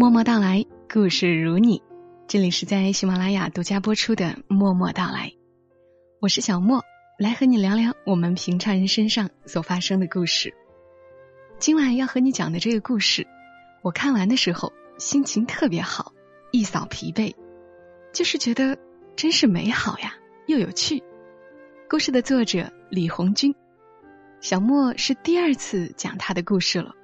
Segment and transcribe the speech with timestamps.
[0.00, 1.82] 默默到来，故事如你。
[2.26, 5.26] 这里是在喜马拉雅独家播出的《默默到来》，
[6.22, 6.82] 我是小莫，
[7.18, 10.54] 来和你聊聊我们平常人身上所发生的故事。
[11.58, 13.26] 今晚要和你讲的这个故事，
[13.82, 16.14] 我看完的时候心情特别好，
[16.50, 17.34] 一扫疲惫，
[18.10, 18.78] 就是觉得
[19.16, 20.14] 真是美好呀，
[20.46, 21.02] 又有趣。
[21.90, 23.54] 故事的作者李红军，
[24.40, 26.94] 小莫是第二次讲他的故事了，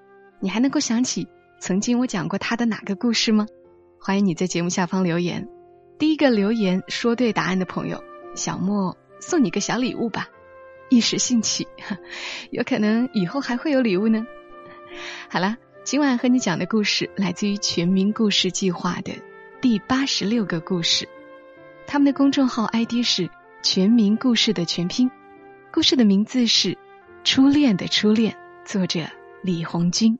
[0.40, 1.28] 你还能够想起？
[1.66, 3.44] 曾经我讲过他的哪个故事吗？
[4.00, 5.48] 欢迎你在节目下方留言。
[5.98, 8.04] 第一个留言说对答案的朋友，
[8.36, 10.28] 小莫送你个小礼物吧。
[10.90, 11.66] 一时兴起，
[12.52, 14.24] 有可能以后还会有礼物呢。
[15.28, 19.12] 好了，今晚和你讲的故事来自于全民故事计划的
[19.60, 21.08] 第八十六个故事。
[21.84, 23.28] 他们的公众号 ID 是
[23.64, 25.10] 全民故事的全拼，
[25.72, 26.74] 故事的名字是
[27.24, 28.32] 《初恋的初恋》，
[28.64, 29.00] 作者
[29.42, 30.16] 李红军。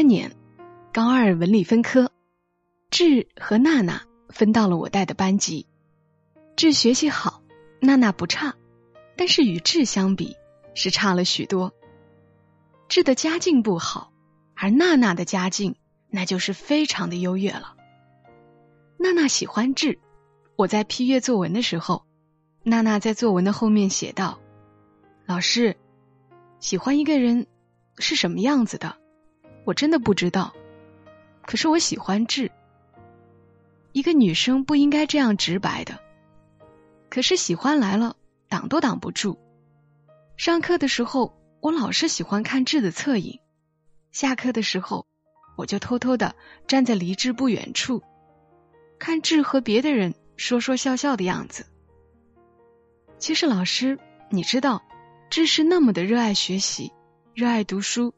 [0.00, 0.34] 三年，
[0.94, 2.10] 高二文理分科，
[2.88, 5.66] 志和娜娜分到了我带的班级。
[6.56, 7.42] 志学习好，
[7.80, 8.54] 娜娜不差，
[9.14, 10.38] 但是与志相比
[10.74, 11.74] 是差了许多。
[12.88, 14.10] 志的家境不好，
[14.54, 15.76] 而娜娜的家境
[16.08, 17.76] 那就是非常的优越了。
[18.96, 19.98] 娜娜喜欢志，
[20.56, 22.06] 我在批阅作文的时候，
[22.62, 24.40] 娜娜在作文的后面写道
[25.28, 25.76] ：“老师，
[26.58, 27.46] 喜欢一个人
[27.98, 28.96] 是什么样子的？”
[29.70, 30.52] 我真的不知道，
[31.46, 32.50] 可是我喜欢志。
[33.92, 36.00] 一个女生不应该这样直白的，
[37.08, 38.16] 可是喜欢来了，
[38.48, 39.38] 挡都挡不住。
[40.36, 43.38] 上课的时候，我老是喜欢看志的侧影；
[44.10, 45.06] 下课的时候，
[45.56, 46.34] 我就偷偷的
[46.66, 48.02] 站在离志不远处，
[48.98, 51.64] 看志和别的人说说笑笑的样子。
[53.20, 54.82] 其实老师，你知道，
[55.30, 56.92] 志是那么的热爱学习，
[57.34, 58.12] 热爱读书，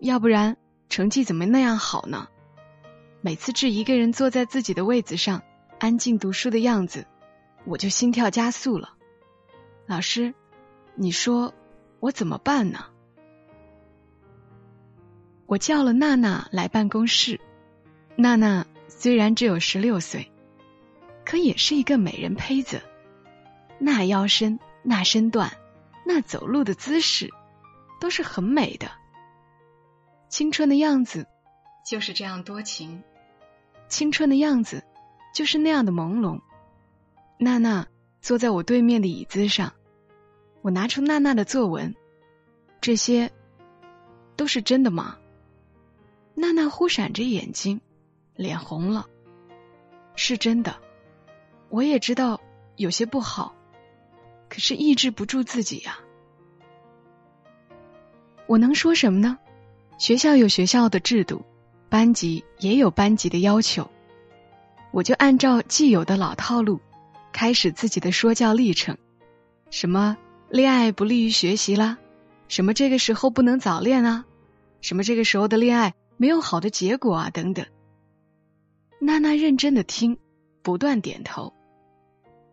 [0.00, 0.56] 要不然。
[0.88, 2.28] 成绩怎么那样好呢？
[3.20, 5.42] 每次志一个人坐在自己的位子上，
[5.78, 7.06] 安静读书的样子，
[7.64, 8.94] 我就心跳加速了。
[9.86, 10.34] 老师，
[10.94, 11.52] 你说
[12.00, 12.86] 我怎么办呢？
[15.46, 17.40] 我叫了娜娜来办公室。
[18.16, 20.32] 娜娜虽然只有十六岁，
[21.24, 22.80] 可也是一个美人胚子。
[23.78, 25.52] 那腰身，那身段，
[26.04, 27.30] 那走路的姿势，
[28.00, 28.90] 都是很美的。
[30.36, 31.26] 青春的样子
[31.82, 33.02] 就是这样多情，
[33.88, 34.84] 青春的样子
[35.32, 36.38] 就是那样的朦胧。
[37.38, 37.86] 娜娜
[38.20, 39.72] 坐在我对面的椅子上，
[40.60, 41.96] 我拿出娜娜的作文，
[42.82, 43.32] 这些
[44.36, 45.16] 都是真的吗？
[46.34, 47.80] 娜娜忽闪着眼睛，
[48.34, 49.06] 脸红了。
[50.16, 50.76] 是真的，
[51.70, 52.38] 我也知道
[52.76, 53.56] 有些不好，
[54.50, 55.98] 可是抑制不住自己呀。
[58.46, 59.38] 我能说什么呢？
[59.98, 61.42] 学校有学校的制度，
[61.88, 63.90] 班级也有班级的要求，
[64.90, 66.80] 我就按照既有的老套路，
[67.32, 68.96] 开始自己的说教历程。
[69.70, 70.16] 什么
[70.50, 71.98] 恋爱不利于学习啦？
[72.48, 74.26] 什么这个时候不能早恋啊？
[74.82, 77.30] 什么这个时候的恋爱没有好的结果啊？
[77.30, 77.66] 等等。
[79.00, 80.18] 娜娜认真的听，
[80.62, 81.52] 不断点头。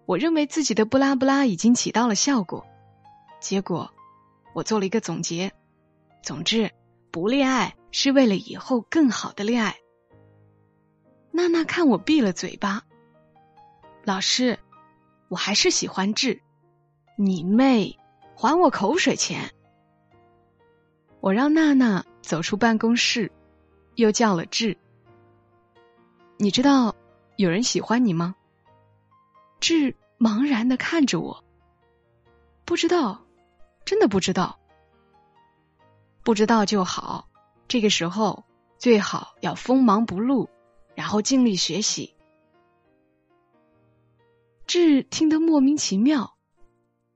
[0.06, 2.66] 我认为自己的不拉不拉已经起到了效果。
[3.40, 3.94] 结果，
[4.54, 5.52] 我做了一个总结。
[6.22, 6.72] 总之。
[7.14, 9.76] 不恋爱是为了以后更好的恋爱。
[11.30, 12.82] 娜娜看我闭了嘴巴，
[14.04, 14.58] 老师，
[15.30, 16.42] 我还是喜欢志。
[17.16, 18.00] 你妹，
[18.36, 19.54] 还我口水钱！
[21.20, 23.32] 我让娜娜走出办公室，
[23.94, 24.76] 又叫了志。
[26.38, 26.96] 你知道
[27.36, 28.36] 有人喜欢你吗？
[29.60, 31.44] 志茫然的看着我，
[32.66, 33.24] 不知道，
[33.86, 34.60] 真的不知道。
[36.24, 37.30] 不知道就好，
[37.68, 38.46] 这个时候
[38.78, 40.50] 最好要锋芒不露，
[40.96, 42.16] 然后尽力学习。
[44.66, 46.38] 智听得莫名其妙，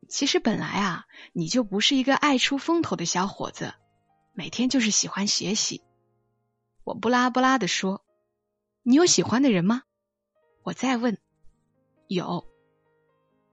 [0.09, 3.73] 其实本来啊，你就不是一个爱出风头的小伙子，
[4.33, 5.81] 每天就是喜欢学习。
[6.83, 8.03] 我不拉不拉的说
[8.83, 9.83] ：“你有喜欢的人吗？”
[10.63, 11.17] 我再问
[12.07, 12.45] ：“有。”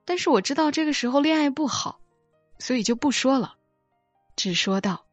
[0.05, 2.00] 但是我知道这个时候恋爱不好，
[2.58, 3.55] 所以就不说了。
[4.34, 5.04] 志说道。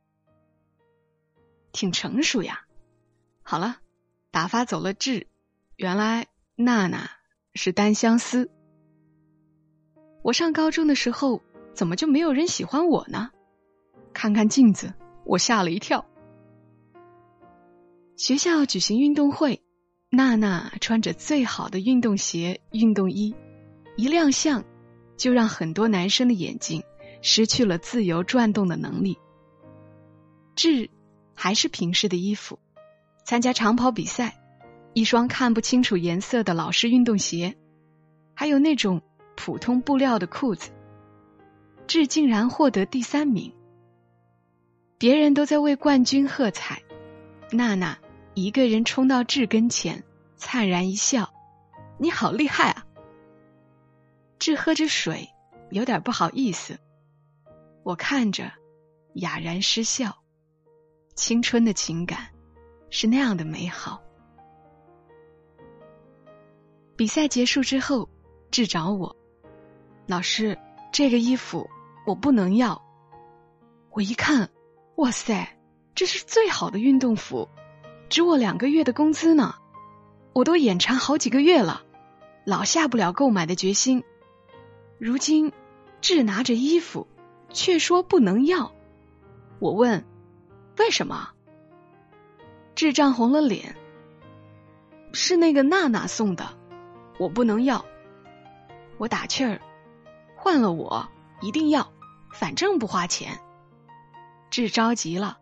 [1.71, 2.65] 挺成熟呀。
[3.44, 3.77] 好了，
[4.31, 5.27] 打发走了志。
[5.75, 7.09] 原来娜娜
[7.53, 8.51] 是单相思。
[10.23, 11.41] 我上高中的时候，
[11.73, 13.31] 怎么就没有人喜欢我呢？
[14.13, 14.94] 看看镜子，
[15.25, 16.06] 我吓了一跳。
[18.18, 19.63] 学校举行运动会，
[20.09, 23.33] 娜娜穿着最好的运动鞋、运动衣，
[23.97, 24.63] 一亮相
[25.18, 26.83] 就让很多男生的眼睛
[27.23, 29.18] 失去了自由转动的能力。
[30.56, 30.91] 志
[31.44, 32.60] 还是平时的衣服，
[33.26, 34.40] 参加长跑比赛，
[34.94, 37.58] 一双看不清楚颜色的老式运动鞋，
[38.36, 39.02] 还有那种
[39.36, 40.70] 普通布料的裤子。
[41.88, 43.56] 志竟然获得第三名，
[45.00, 46.84] 别人都在为冠军喝彩，
[47.52, 47.98] 娜娜
[48.36, 50.04] 一个人冲到志跟前，
[50.36, 51.34] 灿然一笑
[51.98, 52.86] ：“你好厉害啊！”
[54.38, 55.28] 志喝着水，
[55.72, 56.78] 有点不好意思。
[57.82, 58.52] 我看着，
[59.16, 60.20] 哑然失笑。
[61.21, 62.29] 青春的情感
[62.89, 64.01] 是那样的美好。
[66.95, 68.09] 比赛结束之后，
[68.50, 69.15] 志找我，
[70.07, 70.57] 老师，
[70.91, 71.69] 这个衣服
[72.07, 72.81] 我不能要。
[73.91, 74.50] 我一看，
[74.95, 75.59] 哇塞，
[75.94, 77.47] 这是最好的运动服，
[78.09, 79.53] 值我两个月的工资呢。
[80.33, 81.83] 我都眼馋好几个月了，
[82.45, 84.03] 老下不了购买的决心。
[84.97, 85.53] 如今，
[86.01, 87.06] 志拿着衣服，
[87.53, 88.73] 却说不能要。
[89.59, 90.03] 我问。
[90.81, 91.30] 为什么？
[92.74, 93.75] 智障红了脸。
[95.13, 96.57] 是那个娜娜送的，
[97.19, 97.86] 我不能要。
[98.98, 99.62] 我打气儿，
[100.36, 101.07] 换了我
[101.39, 101.88] 一定要，
[102.33, 103.39] 反正不花钱。
[104.50, 105.38] 智着急了，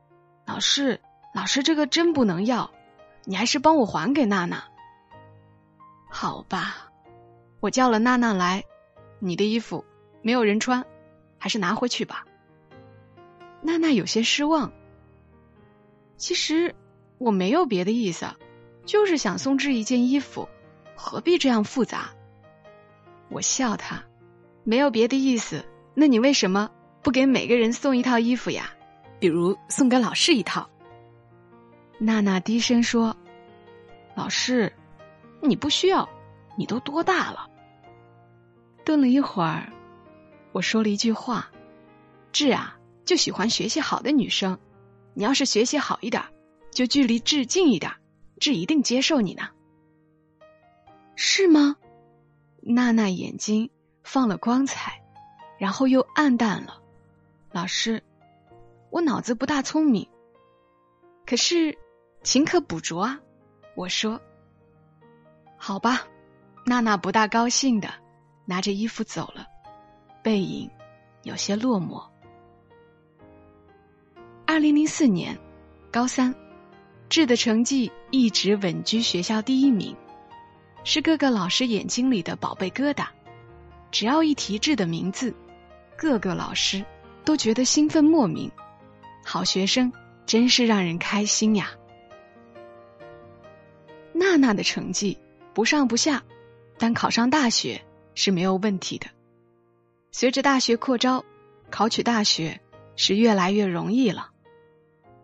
[0.46, 1.00] 老师，
[1.34, 2.70] 老师，这个真不能要，
[3.24, 4.66] 你还是帮我还给娜娜。
[6.10, 6.92] 好吧，
[7.62, 8.66] 我叫了娜娜来，
[9.20, 9.86] 你的衣服
[10.22, 10.86] 没有人穿，
[11.38, 12.26] 还是拿回去吧。
[13.62, 14.74] 娜娜有些失望。
[16.20, 16.76] 其实
[17.18, 18.28] 我没有别的意思，
[18.86, 20.48] 就是想送志一件衣服，
[20.96, 22.12] 何必这样复杂？
[23.30, 24.04] 我笑他，
[24.64, 25.66] 没有别的意思。
[25.96, 26.70] 那你为什么
[27.02, 28.72] 不给每个人送一套衣服呀？
[29.18, 30.70] 比如送给老师一套。
[31.98, 33.16] 娜娜低声说
[34.14, 34.72] ：“老师，
[35.42, 36.08] 你不需要，
[36.58, 37.50] 你都多大了？”
[38.84, 39.72] 顿了一会儿，
[40.52, 41.50] 我说了一句话
[42.32, 44.60] ：“志啊，就喜欢学习好的女生。”
[45.20, 46.24] 你要是学习好一点，
[46.72, 47.92] 就距离志近一点，
[48.40, 49.50] 志一定接受你呢。
[51.18, 51.76] 是吗？
[52.62, 53.70] 娜娜眼睛
[54.02, 55.04] 放了光彩，
[55.58, 56.82] 然后又暗淡了。
[57.52, 58.02] 老师，
[58.92, 60.08] 我脑子不大聪明，
[61.26, 61.78] 可是
[62.24, 63.20] 勤可补拙啊。
[63.76, 64.22] 我说，
[65.58, 66.08] 好吧。
[66.66, 67.90] 娜娜不大高兴的
[68.46, 69.46] 拿着衣服走了，
[70.24, 70.72] 背影
[71.24, 72.08] 有些落寞。
[74.60, 75.40] 二零零四年，
[75.90, 76.36] 高三，
[77.08, 79.96] 志的成绩一直稳居学校第一名，
[80.84, 83.08] 是各个老师眼睛里的宝贝疙瘩。
[83.90, 85.34] 只要一提志的名字，
[85.98, 86.84] 各个老师
[87.24, 88.52] 都觉得兴奋莫名。
[89.24, 89.90] 好学生
[90.26, 91.72] 真是让人开心呀！
[94.12, 95.18] 娜娜的成绩
[95.54, 96.22] 不上不下，
[96.78, 97.82] 但考上大学
[98.14, 99.08] 是没有问题的。
[100.12, 101.24] 随着大学扩招，
[101.70, 102.60] 考取大学
[102.98, 104.32] 是越来越容易了。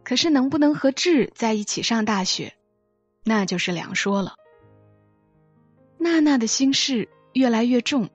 [0.05, 2.53] 可是能不能和志在一起上大学，
[3.23, 4.35] 那就是两说了。
[5.97, 8.11] 娜娜的心事越来越重，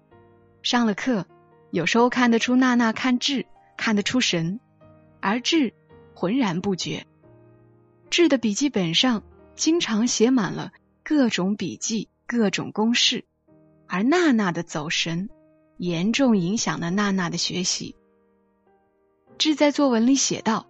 [0.63, 1.27] 上了课，
[1.73, 3.45] 有时候看得出娜娜看志
[3.77, 4.61] 看得出神，
[5.21, 5.75] 而志
[6.15, 7.07] 浑然不觉。
[8.09, 9.25] 志的笔记本上
[9.57, 10.73] 经常写满了
[11.03, 13.25] 各种笔记、各种公式，
[13.89, 15.29] 而娜娜的走神
[15.77, 17.97] 严重影响了娜娜的学习。
[19.39, 20.69] 志在作文里写道。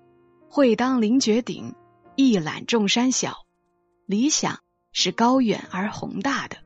[0.52, 1.76] 会当凌绝顶，
[2.16, 3.47] 一览众山小。
[4.04, 4.59] 理想
[4.90, 6.57] 是高远而宏大的。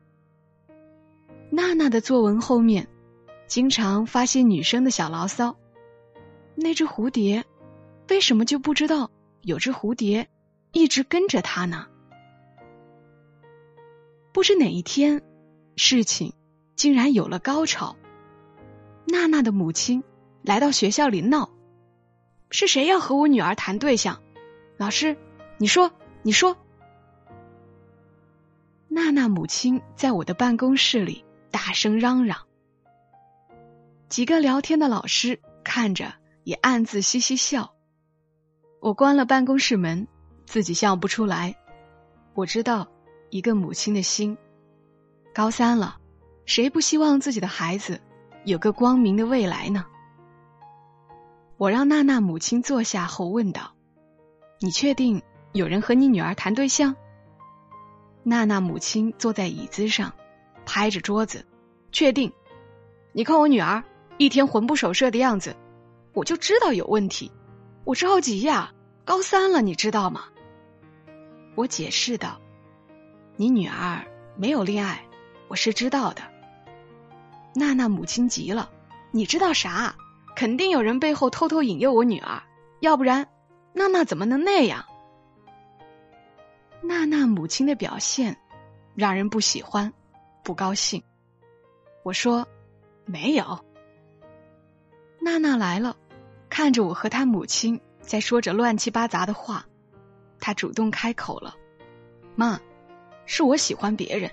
[1.51, 2.89] 娜娜的作文后面，
[3.47, 5.59] 经常发些女生的小牢骚。
[6.55, 7.45] 那只蝴蝶，
[8.09, 9.11] 为什么就不知道
[9.43, 10.31] 有只蝴蝶
[10.73, 11.87] 一直跟着她呢？
[14.33, 15.21] 不知哪一天，
[15.77, 16.33] 事情
[16.75, 17.97] 竟然有了高潮。
[19.05, 20.03] 娜娜的母亲
[20.41, 21.51] 来到学校里闹。
[22.51, 24.23] 是谁要和我女儿谈对象？
[24.77, 25.17] 老师，
[25.59, 25.91] 你说，
[26.23, 26.57] 你说。
[28.89, 32.47] 娜娜母亲在我的办公室里大声嚷嚷，
[34.09, 37.75] 几个聊天的老师看着也暗自嘻嘻笑。
[38.81, 40.07] 我关了办公室门，
[40.47, 41.57] 自己笑不出来。
[42.35, 42.87] 我知道
[43.31, 44.37] 一个母亲的心。
[45.33, 45.97] 高三了，
[46.47, 48.01] 谁不希望自己的孩子
[48.45, 49.85] 有个光明的未来呢？
[51.57, 53.75] 我让娜娜母亲坐下后问道
[54.61, 56.97] ：“你确定有人和你女儿谈对象？”
[58.25, 60.13] 娜娜母亲坐在椅子上，
[60.67, 61.47] 拍着桌子
[61.93, 62.33] ：“确定！
[63.13, 63.85] 你看我女儿
[64.19, 65.55] 一天魂不守舍的样子，
[66.13, 67.31] 我就知道有问题。
[67.85, 68.73] 我着急呀，
[69.05, 70.25] 高三了，你知道吗？”
[71.55, 72.41] 我解释道
[73.37, 74.05] ：“你女儿
[74.37, 75.05] 没有恋爱，
[75.47, 76.23] 我是知道的。”
[77.55, 78.71] 娜娜母亲急了
[79.13, 79.95] ：“你知道啥？
[80.35, 82.43] 肯定有人背后偷偷引诱我女儿，
[82.81, 83.29] 要不然
[83.73, 84.85] 娜娜怎么能那样？
[86.83, 88.37] 娜娜母亲的表现
[88.95, 89.93] 让人不喜欢，
[90.43, 91.03] 不高兴。
[92.03, 92.47] 我说
[93.05, 93.65] 没有。
[95.21, 95.97] 娜娜来了，
[96.51, 99.65] 看着我和她母亲在说着乱七八杂的话，
[100.39, 101.55] 她主动开口了
[102.37, 102.61] ：“妈，
[103.25, 104.31] 是我喜欢别人。”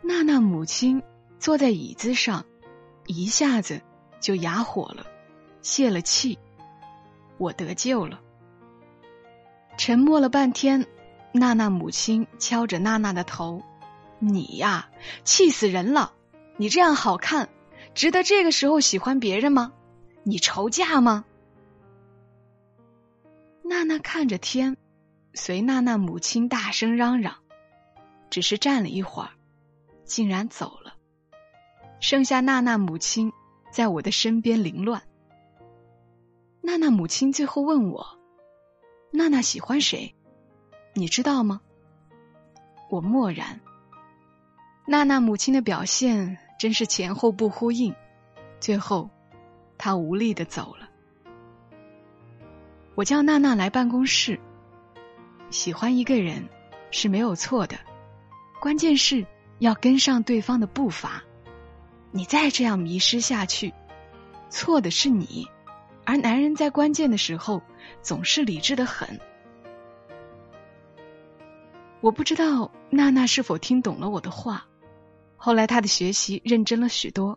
[0.00, 1.02] 娜娜母亲
[1.40, 2.44] 坐在椅子上，
[3.06, 3.82] 一下子
[4.24, 5.04] 就哑火了，
[5.60, 6.38] 泄了气。
[7.36, 8.22] 我得救了。
[9.76, 10.86] 沉默了半天，
[11.32, 13.62] 娜娜母亲敲着娜娜的头
[14.18, 14.88] ：“你呀，
[15.24, 16.14] 气死人了！
[16.56, 17.50] 你这样好看，
[17.94, 19.74] 值得这个时候喜欢别人吗？
[20.22, 21.26] 你愁嫁吗？”
[23.62, 24.78] 娜娜看着天，
[25.34, 27.36] 随娜娜母亲大声嚷嚷，
[28.30, 29.28] 只是站了一会儿，
[30.06, 30.94] 竟然走了，
[32.00, 33.30] 剩下娜娜母亲
[33.74, 35.02] 在我的身边凌乱。
[36.60, 38.06] 娜娜母亲最后问我。
[39.10, 40.14] 娜娜喜欢谁？
[40.92, 41.60] 你知道吗？
[42.88, 43.60] 我默然。
[44.86, 47.92] 娜娜母亲的表现真是前后不呼应，
[48.60, 49.10] 最后
[49.76, 50.88] 她无力的走了。
[52.94, 54.38] 我叫娜娜来办公室。
[55.50, 56.48] 喜欢一个人
[56.92, 57.76] 是没有错的，
[58.60, 59.26] 关键是
[59.58, 61.24] 要跟上对方的步伐。
[62.16, 63.74] 你再这样迷失下去，
[64.48, 65.48] 错的是你。
[66.04, 67.60] 而男人在关键的时候
[68.02, 69.18] 总是理智的很。
[72.00, 74.64] 我不知道娜娜是否听懂了我的话。
[75.36, 77.36] 后来她的学习认真了许多，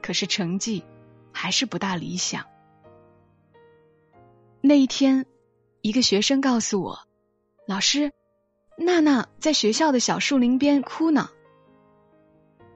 [0.00, 0.84] 可是成绩
[1.32, 2.46] 还是不大理想。
[4.60, 5.26] 那一天，
[5.80, 7.00] 一个学生告诉我
[7.66, 8.12] ：“老师，
[8.78, 11.28] 娜娜在学校的小树林边哭呢。”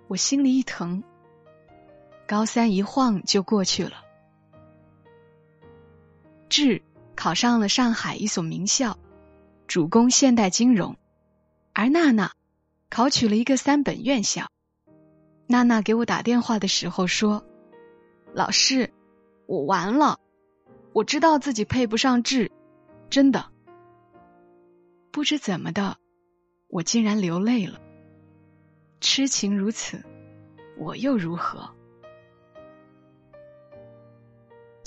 [0.09, 1.04] 我心里一疼。
[2.29, 4.05] 高三一晃就过去了。
[6.51, 6.83] 志
[7.17, 8.99] 考上了上海一所名校，
[9.67, 10.99] 主攻现代金融，
[11.73, 12.33] 而娜娜
[12.91, 14.47] 考取了一个三本院校。
[15.47, 17.47] 娜娜给我打电话的时候说
[18.35, 18.93] ：“老师，
[19.47, 20.21] 我完了，
[20.93, 22.53] 我知道自己配不上志，
[23.09, 23.47] 真的。”
[25.11, 25.97] 不知怎么的，
[26.69, 27.81] 我竟然流泪了。
[29.01, 30.05] 痴情如此，
[30.77, 31.75] 我又如何？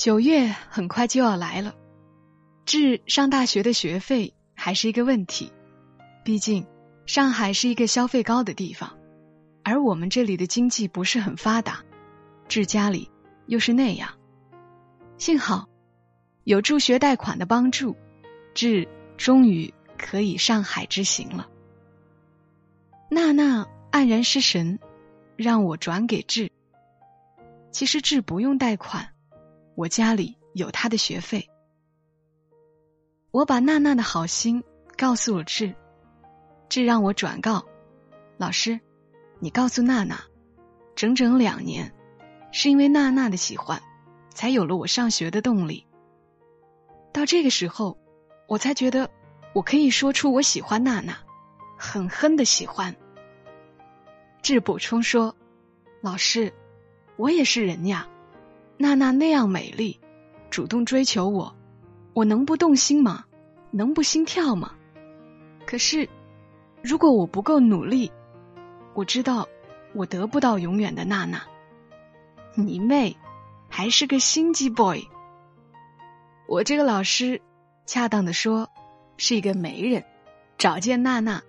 [0.03, 1.75] 九月很快就要来了，
[2.65, 5.53] 智上大学的学费还是一个问题。
[6.23, 6.65] 毕竟
[7.05, 8.97] 上海是一个消费高的地方，
[9.63, 11.83] 而我们这里的经济不是很发达，
[12.47, 13.11] 志家里
[13.45, 14.17] 又是那样。
[15.19, 15.69] 幸好
[16.45, 17.95] 有助学贷款的帮助，
[18.55, 21.47] 志终于可以上海之行了。
[23.07, 24.79] 娜娜黯然失神，
[25.35, 26.51] 让我转给志。
[27.69, 29.09] 其实志不用贷款。
[29.75, 31.49] 我家里有他的学费，
[33.31, 34.63] 我把娜娜的好心
[34.97, 35.73] 告诉了志，
[36.69, 37.65] 志让我转告
[38.37, 38.79] 老师，
[39.39, 40.21] 你告诉娜娜，
[40.95, 41.93] 整整两年，
[42.51, 43.81] 是因为娜娜的喜欢，
[44.29, 45.87] 才有了我上学的动力。
[47.13, 47.97] 到这个时候，
[48.47, 49.09] 我才觉得
[49.53, 51.17] 我可以说出我喜欢娜娜，
[51.77, 52.95] 狠狠的喜欢。
[54.41, 55.35] 志补充说，
[56.01, 56.53] 老师，
[57.15, 58.07] 我也是人呀。
[58.81, 59.99] 娜娜那样美丽，
[60.49, 61.55] 主动追求我，
[62.13, 63.25] 我能不动心吗？
[63.69, 64.73] 能不心跳吗？
[65.65, 66.09] 可是，
[66.81, 68.11] 如果我不够努力，
[68.93, 69.47] 我知道
[69.93, 71.43] 我得不到永远的娜娜。
[72.55, 73.15] 你妹，
[73.69, 75.03] 还是个心机 boy。
[76.47, 77.41] 我这个老师，
[77.85, 78.69] 恰当的说，
[79.15, 80.03] 是一个媒人，
[80.57, 81.41] 找见娜娜，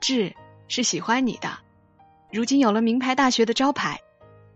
[0.00, 0.34] 志
[0.68, 1.58] 是喜欢你的。
[2.32, 4.00] 如今有了名牌大学的招牌，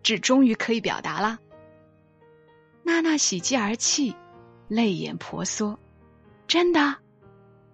[0.02, 1.38] 志终于可以表达了。
[3.12, 4.16] 娜娜喜极而泣，
[4.69, 5.78] 泪眼婆娑。
[6.49, 6.97] 真的，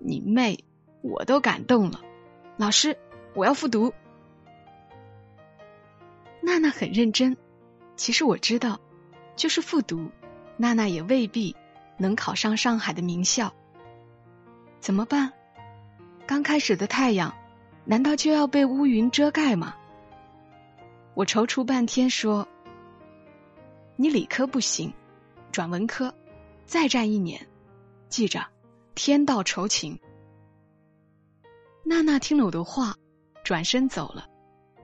[0.00, 0.64] 你妹，
[1.00, 2.00] 我都感动了。
[2.57, 2.99] 老师，
[3.37, 3.95] 我要复读。
[6.40, 7.37] 娜娜很认真。
[7.95, 8.80] 其实我知道，
[9.37, 10.11] 就是复读，
[10.57, 11.54] 娜娜也未必
[11.99, 13.54] 能考上上海的名校。
[14.80, 15.33] 怎么办？
[16.26, 17.33] 刚开始的太阳，
[17.85, 19.76] 难道就要被乌云遮盖吗？
[21.14, 22.49] 我踌躇半天说。
[23.95, 24.92] 你理科不行，
[25.59, 26.15] 转文科，
[26.67, 27.45] 再战一年，
[28.09, 28.47] 记着，
[28.95, 29.99] 天道酬勤。
[31.83, 32.95] 娜娜听了我的话，
[33.43, 34.29] 转身走了，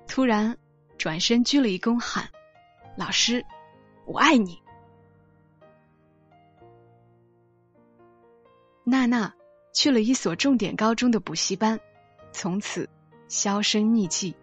[0.08, 0.58] 突然
[0.98, 2.28] 转身鞠了一躬，喊
[2.98, 3.46] ：“老师，
[4.04, 4.60] 我爱你。”
[8.82, 9.32] 娜娜
[9.72, 11.78] 去了一所重点高中的补习班，
[12.32, 12.90] 从此
[13.28, 14.34] 销声匿迹。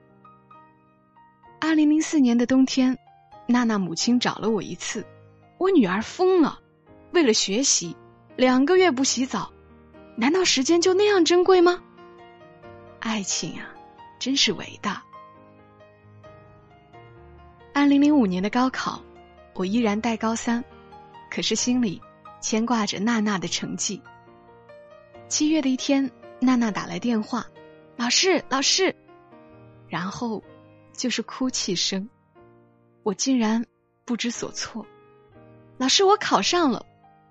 [1.60, 2.98] 二零零四年的冬天。
[3.48, 5.06] 娜娜母亲找了我一次，
[5.62, 6.60] 我女儿疯了，
[7.12, 7.96] 为了学习，
[8.36, 9.54] 两个月不洗澡，
[10.16, 11.80] 难道时间就那样珍贵吗？
[13.00, 13.72] 爱情啊，
[14.18, 15.04] 真是伟大。
[17.76, 19.04] 二零零五年的高考，
[19.54, 20.64] 我依然带高三，
[21.30, 22.02] 可是心里
[22.42, 24.02] 牵挂着娜娜的成绩。
[25.28, 27.46] 七月的一天，娜娜打来电话
[27.98, 28.96] ：“老师，老师。”
[29.88, 30.42] 然后
[30.92, 32.10] 就是哭泣声。
[33.04, 33.64] 我竟然
[34.06, 34.84] 不知所措。
[35.82, 36.86] 老师，我考上了，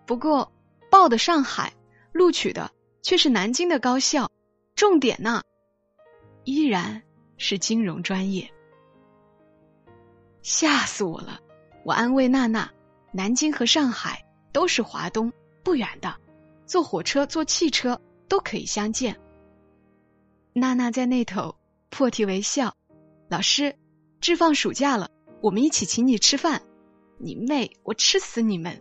[0.07, 0.51] 不过
[0.91, 1.73] 报的上海，
[2.11, 4.29] 录取的却是南京的高校，
[4.75, 5.45] 重点呢，
[6.43, 7.01] 依然
[7.37, 8.51] 是金融专业。
[10.43, 11.39] 吓死我了！
[11.85, 12.69] 我安慰娜娜，
[13.13, 16.17] 南京和上海都是华东，不远的，
[16.67, 19.17] 坐火车、坐汽车都可以相见。
[20.53, 21.55] 娜娜在那头
[21.89, 22.75] 破涕为笑
[23.31, 23.77] ：“老师，
[24.21, 25.09] 志放暑假了。”
[25.41, 26.61] 我们一起请你吃饭，
[27.23, 27.71] 你妹！
[27.83, 28.81] 我吃死你们！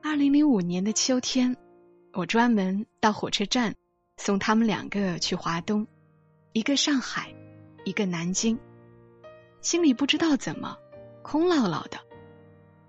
[0.00, 1.56] 二零零五年的秋天，
[2.12, 3.74] 我专门到火车站
[4.18, 5.84] 送他们两个去华东，
[6.52, 7.34] 一个上海，
[7.84, 8.56] 一个南京，
[9.62, 10.76] 心里不知道怎么
[11.22, 11.98] 空落落的。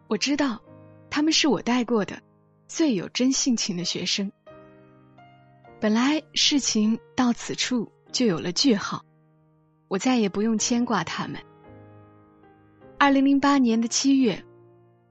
[0.08, 0.62] 我知道
[1.10, 2.22] 他们是我带过的
[2.68, 4.32] 最有真性情的学生。
[5.82, 9.04] 本来事情到此处就有了句号，
[9.88, 11.42] 我再也不用牵挂他们。
[13.02, 14.44] 二零零八年的七月，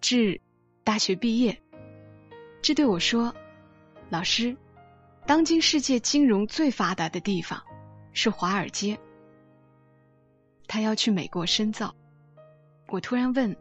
[0.03, 0.39] 志
[0.85, 1.59] 大学毕业。
[2.61, 3.35] 志对我说
[4.11, 4.55] ：“老师，
[5.27, 7.59] 当今世界金融最发达的地方
[8.13, 9.01] 是华尔街。
[10.67, 11.97] 他要去美国深造。”
[12.89, 13.57] 我突然问：“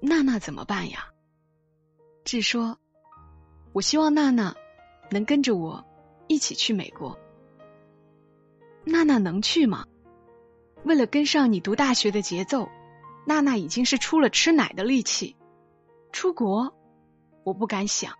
[0.00, 1.04] 娜娜怎么办呀？”
[2.24, 2.78] 志说
[3.74, 4.56] ：“我希望娜娜
[5.10, 5.84] 能跟着我
[6.28, 7.14] 一起去美国。”
[8.84, 9.86] 娜娜能去吗？
[10.84, 12.66] 为了跟上你读大学的节奏。
[13.28, 15.36] 娜娜已经是出了吃奶的力气，
[16.12, 16.74] 出国，
[17.44, 18.14] 我不敢想。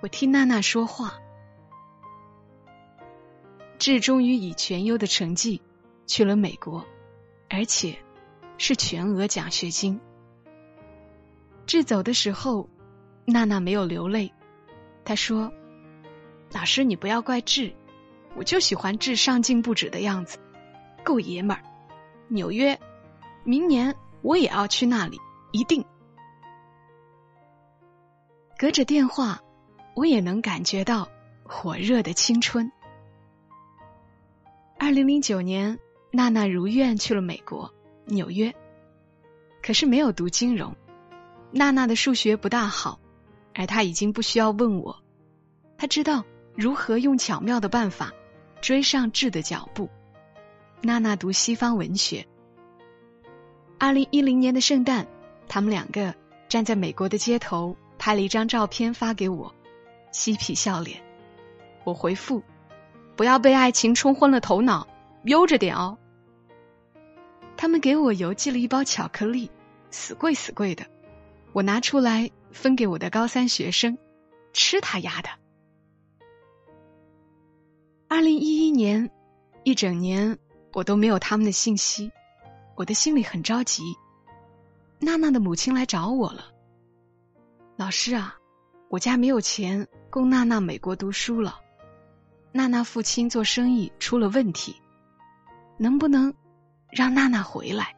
[0.00, 1.20] 我听娜娜说话，
[3.78, 5.60] 志终于以全优的成绩
[6.06, 6.86] 去了美国，
[7.50, 7.98] 而且
[8.56, 10.00] 是全额奖学金。
[11.66, 12.70] 志走的时候，
[13.26, 14.32] 娜娜没有流泪，
[15.04, 15.52] 她说
[16.50, 17.74] ：“老师，你不要怪志，
[18.36, 20.38] 我就喜欢志上进不止的样子，
[21.04, 21.62] 够爷们儿。
[22.28, 22.80] 纽约，
[23.44, 25.20] 明年。”我也要去那里，
[25.52, 25.84] 一定。
[28.56, 29.38] 隔着电话，
[29.94, 31.06] 我也能感觉到
[31.42, 32.72] 火热的青春。
[34.78, 35.78] 二零零九年，
[36.10, 37.70] 娜娜如愿去了美国
[38.06, 38.54] 纽约，
[39.62, 40.74] 可是没有读金融。
[41.50, 42.98] 娜娜的数学不大好，
[43.54, 44.96] 而她已经不需要问我，
[45.76, 46.24] 她知道
[46.56, 48.10] 如何用巧妙的办法
[48.62, 49.90] 追上智的脚步。
[50.80, 52.26] 娜娜读西方文学。
[53.84, 55.06] 二零一零年的圣诞，
[55.46, 56.14] 他们两个
[56.48, 59.54] 站在美国的街头拍了一张照片发给我，
[60.10, 61.02] 嬉皮笑脸。
[61.84, 62.42] 我回复
[63.14, 64.88] ：“不要被爱情冲昏了头脑，
[65.24, 65.98] 悠着点哦。”
[67.58, 69.50] 他们给我邮寄了一包巧克力，
[69.90, 70.86] 死贵死贵的。
[71.52, 73.98] 我拿出来分给我的高三学生，
[74.54, 75.28] 吃他丫的。
[78.08, 79.10] 二零一一年
[79.62, 80.38] 一整年，
[80.72, 82.10] 我都没有他们的信息。
[82.76, 83.82] 我的心里很着急。
[84.98, 86.46] 娜娜的母亲来找我了。
[87.76, 88.36] 老师啊，
[88.88, 91.60] 我家没有钱供娜娜美国读书了。
[92.52, 94.76] 娜娜父亲做生意出了问题，
[95.76, 96.32] 能不能
[96.90, 97.94] 让娜娜回来？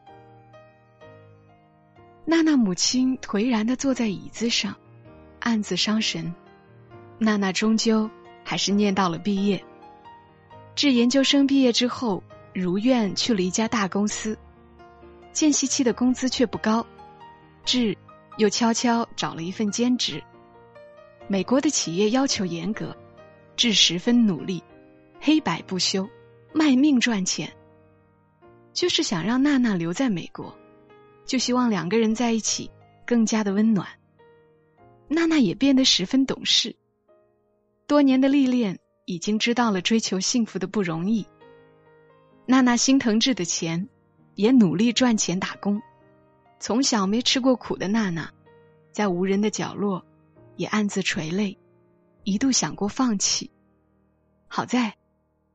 [2.25, 4.75] 娜娜母亲颓然的坐在椅子上，
[5.39, 6.33] 暗自伤神。
[7.19, 8.09] 娜娜终究
[8.43, 9.63] 还是念到了毕业。
[10.75, 12.21] 至研究生毕业之后，
[12.53, 14.37] 如愿去了一家大公司。
[15.37, 16.83] 间隙期的工资却不高，
[17.63, 17.95] 志
[18.37, 20.19] 又悄悄找了一份兼职。
[21.27, 22.97] 美国的企业要求严格，
[23.55, 24.63] 志十分努力，
[25.21, 26.09] 黑白不休，
[26.55, 27.55] 卖命赚钱，
[28.73, 30.57] 就是想让娜娜留在美国，
[31.23, 32.71] 就希望两个人在一起
[33.05, 33.87] 更加的温暖。
[35.07, 36.75] 娜娜也变得十分懂事，
[37.85, 41.27] 多年的历练已经知道了追求幸福的不容易。
[42.47, 43.87] 娜娜心疼志的钱。
[44.37, 45.81] 也努力赚钱打工，
[46.59, 48.31] 从小没吃过苦的娜娜，
[48.91, 50.05] 在无人的角落
[50.57, 51.57] 也暗自垂泪，
[52.23, 53.49] 一度想过放弃。
[54.47, 54.95] 好在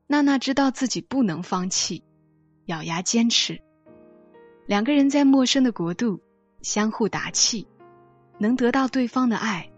[0.05, 2.03] 娜娜知道自己不能放弃，
[2.65, 3.57] 咬牙坚持。
[4.65, 6.21] 两个人在陌生的国度
[6.61, 7.65] 相互打气，
[8.37, 9.71] 能得到对方的爱，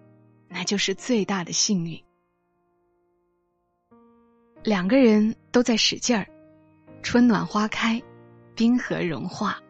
[0.47, 2.03] 那就是最大的幸运。
[4.63, 6.27] 两个人都在使劲儿，
[7.03, 8.01] 春暖花开。
[8.55, 9.61] 冰河融化，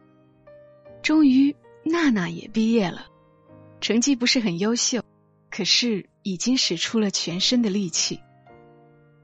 [1.02, 3.08] 终于，娜娜也毕业了，
[3.82, 5.02] 成绩不是很优秀，
[5.50, 8.20] 可是已经使出了全身的力气。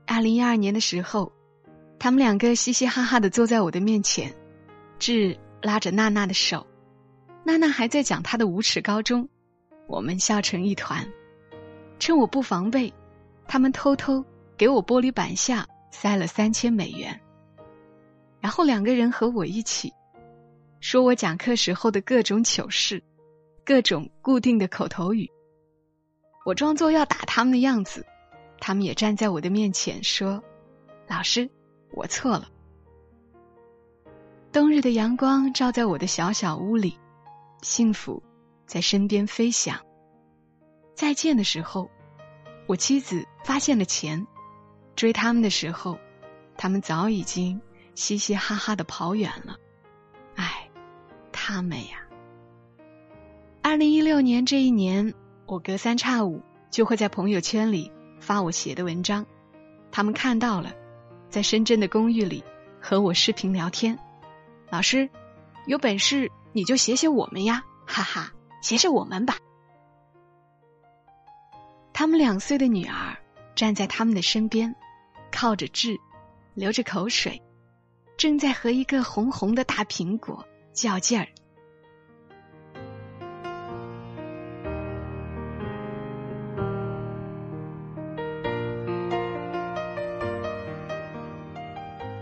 [0.07, 1.31] 二零一二年的时候，
[1.99, 4.33] 他们两个嘻嘻哈哈的坐在我的面前，
[4.97, 6.65] 志拉着娜娜的手，
[7.43, 9.29] 娜娜还在讲她的无耻高中，
[9.87, 11.07] 我们笑成一团。
[11.99, 12.91] 趁我不防备，
[13.47, 14.25] 他们偷偷
[14.57, 17.21] 给我玻璃板下塞了三千美元，
[18.41, 19.93] 然后两个人和我一起。
[20.79, 23.03] 说我讲课时候的各种糗事，
[23.63, 25.29] 各种固定的口头语。
[26.43, 28.03] 我装作要打他们的样子，
[28.59, 30.43] 他们也站在我的面前说
[31.07, 31.47] ：“老师，
[31.91, 32.49] 我错了。”
[34.51, 36.99] 冬日的阳光照在我的小小屋里，
[37.61, 38.23] 幸福
[38.65, 39.79] 在身边飞翔。
[40.95, 41.91] 再见的时候，
[42.67, 44.25] 我妻子发现了钱，
[44.95, 45.99] 追他们的时候，
[46.57, 47.61] 他们早已经
[47.95, 49.57] 嘻嘻哈哈的跑远了。
[51.33, 51.97] 他们呀，
[53.61, 55.13] 二零一六年这一年，
[55.47, 59.25] 我隔三差五就会在朋友圈里发我写的文章，
[59.91, 60.71] 他们看到了，
[61.29, 62.43] 在深圳的公寓里
[62.79, 63.97] 和我视频聊天。
[64.69, 65.09] 老师，
[65.65, 69.37] 有本事你就写写我们呀，哈哈，写写我们吧。
[71.91, 73.17] 他们两岁的女儿
[73.55, 74.73] 站在他们的身边，
[75.31, 75.99] 靠着痣，
[76.53, 77.41] 流着口水，
[78.21, 81.27] 正在和一个红红的大苹果较劲儿。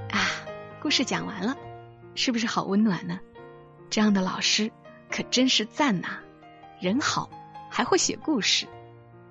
[0.09, 0.23] 啊
[0.81, 1.57] 故事讲完了，
[2.15, 3.19] 是不是好温暖呢？
[3.89, 4.71] 这样的老师
[5.11, 6.19] 可真是赞呐！
[6.79, 7.29] 人好，
[7.69, 8.65] 还会写故事，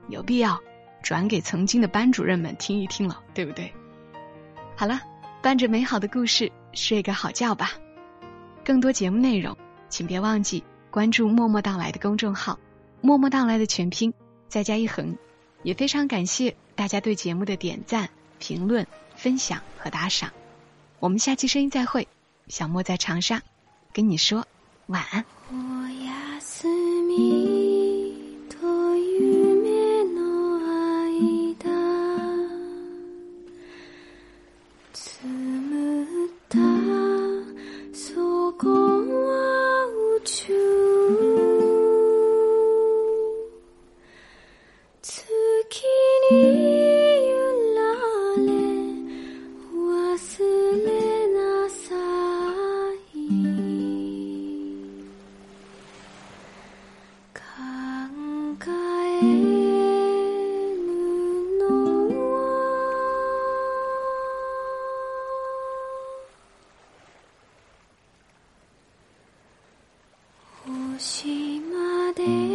[0.09, 0.61] 有必要
[1.02, 3.72] 转给曾经的班主任们听一听了，对不对？
[4.76, 5.00] 好了，
[5.40, 7.72] 伴着美好的故事睡个好觉吧。
[8.64, 9.57] 更多节目内容，
[9.88, 12.59] 请别忘记关注“默默到来”的公众号
[13.01, 14.12] ，“默默到来”的全拼
[14.48, 15.16] 再加一横。
[15.62, 20.33] 也非常感谢大家对节目的点赞、评论、分享和打赏。
[21.01, 22.07] 我们下期声音再会，
[22.48, 23.42] 小莫在长沙，
[23.92, 24.46] 跟你说
[24.87, 25.24] 晚安。
[70.99, 72.48] しまで